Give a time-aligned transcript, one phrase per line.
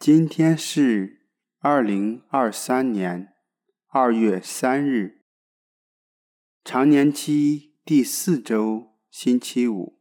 [0.00, 1.18] 今天是
[1.58, 3.34] 二零二三年
[3.88, 5.20] 二月三日，
[6.64, 9.98] 常年期第四周，星期五。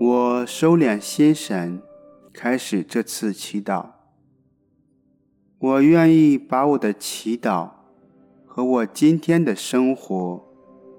[0.00, 1.80] 我收敛心神，
[2.32, 3.92] 开始这次祈祷。
[5.60, 7.70] 我愿意把我的祈祷
[8.44, 10.49] 和我今天的生活，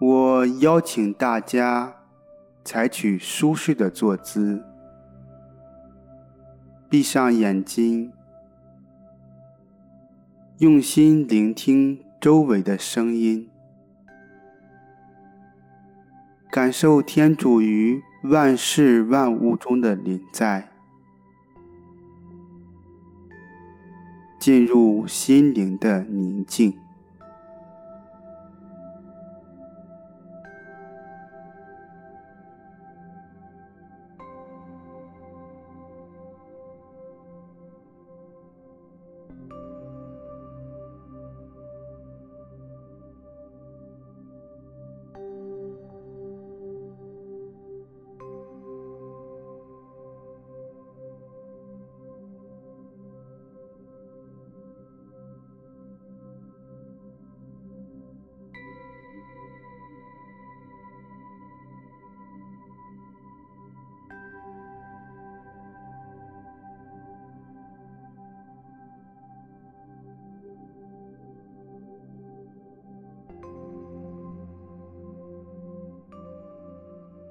[0.00, 1.94] 我邀请大家
[2.64, 4.62] 采取舒适的坐姿，
[6.90, 8.12] 闭上眼睛，
[10.58, 13.48] 用心聆听周围的声音，
[16.50, 20.70] 感受天主于万事万物中的临在，
[24.40, 26.83] 进入心灵的宁静。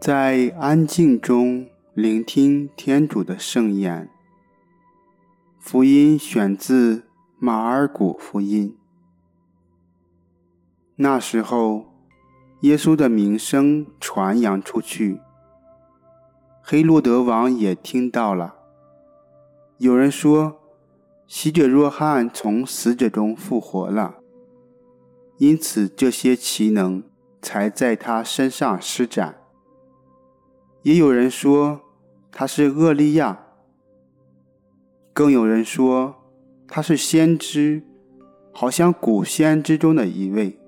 [0.05, 4.09] 在安静中聆听天主的圣言。
[5.57, 7.03] 福音选自
[7.39, 8.75] 马尔谷福音。
[10.97, 11.85] 那时候，
[12.63, 15.21] 耶稣的名声传扬出去，
[16.61, 18.55] 黑落德王也听到了。
[19.77, 20.59] 有人说，
[21.27, 24.15] 洗者若翰从死者中复活了，
[25.37, 27.01] 因此这些奇能
[27.41, 29.37] 才在他身上施展。
[30.83, 31.81] 也有人说
[32.29, 33.45] 他是厄利亚，
[35.13, 36.13] 更有人说
[36.67, 37.81] 他是先知，
[38.51, 40.59] 好像古先知中的一位。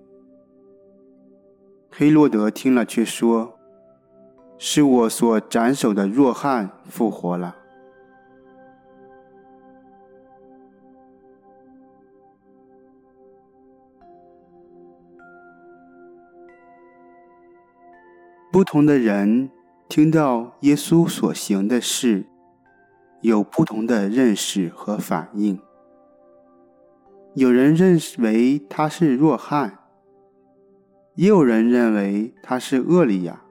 [1.92, 3.60] 黑洛德听了却说
[4.58, 7.58] ：“是我所斩首的弱汉复活了。”
[18.50, 19.50] 不同的人。
[19.88, 22.26] 听到耶稣所行的事，
[23.22, 25.60] 有不同的认识和反应。
[27.36, 29.80] 有人认为他是弱汉，
[31.16, 33.44] 也有人认为他是厄利亚。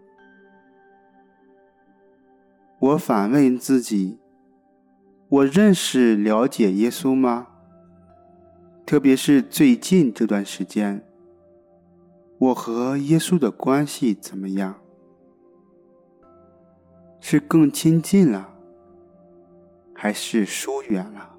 [2.80, 4.18] 我反问自己：
[5.28, 7.46] 我认识、了解耶稣吗？
[8.84, 11.06] 特别是最近这段时间，
[12.38, 14.80] 我和耶稣的关系怎么样？
[17.26, 18.46] 是更亲近了，
[19.94, 21.33] 还是疏远了？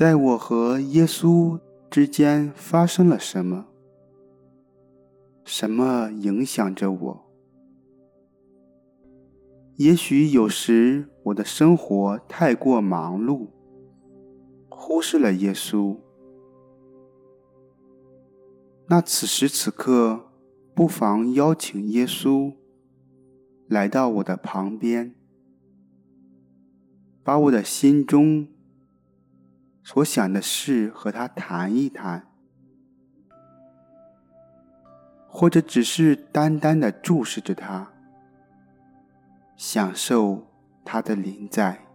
[0.00, 1.60] 在我和耶稣
[1.90, 3.66] 之间发生了什么？
[5.44, 7.30] 什么影响着我？
[9.76, 13.48] 也许有时我的生活太过忙碌，
[14.70, 15.98] 忽视了耶稣。
[18.88, 20.30] 那此时此刻，
[20.74, 22.54] 不妨邀请耶稣
[23.68, 25.14] 来到我的旁边，
[27.22, 28.48] 把我的心中
[29.82, 32.26] 所想的事和他谈一谈，
[35.28, 37.90] 或者只是单单的注视着他，
[39.56, 40.46] 享受
[40.84, 41.89] 他的临在。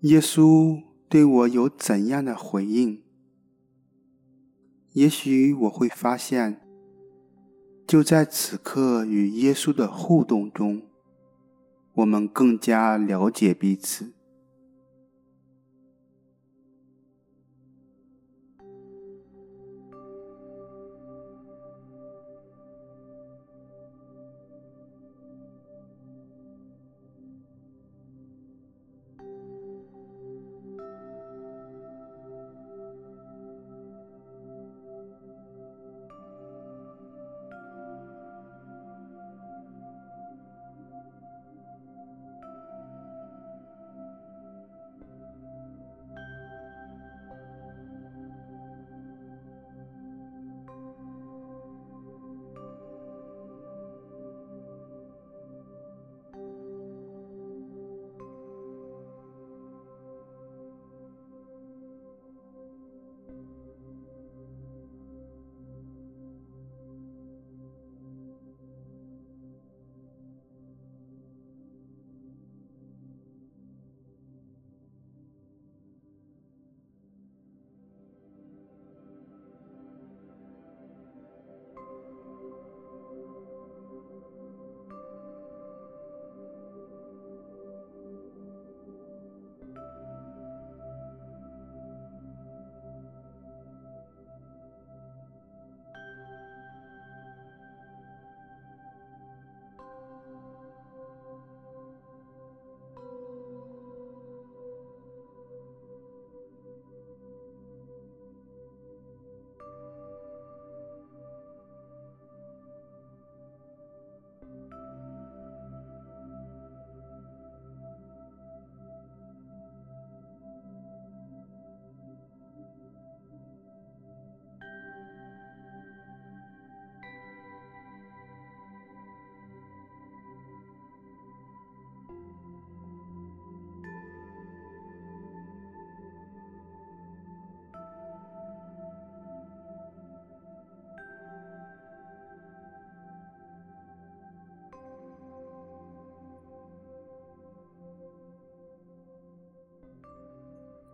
[0.00, 3.02] 耶稣对我有怎样的回应？
[4.94, 6.58] 也许我会发现，
[7.86, 10.80] 就在此刻与耶稣的互动中，
[11.92, 14.14] 我们更加了解彼此。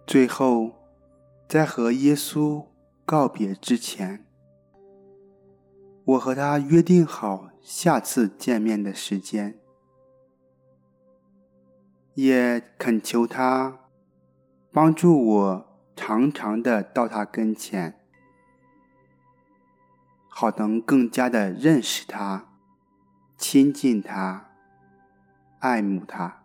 [0.06, 0.70] 最后，
[1.48, 2.66] 在和耶稣
[3.04, 4.24] 告别之前，
[6.04, 9.58] 我和他约定好下次见面的时间，
[12.14, 13.80] 也恳求他
[14.70, 17.98] 帮助我常常的到他跟前，
[20.28, 22.46] 好能更加的认识他、
[23.36, 24.50] 亲近他、
[25.58, 26.44] 爱慕他。